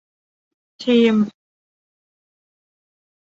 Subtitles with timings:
[0.83, 1.15] ทีม